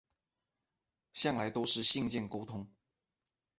[1.13, 2.67] 向来都是信件沟通